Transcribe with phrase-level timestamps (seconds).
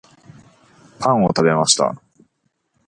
[0.99, 1.93] パンを食べました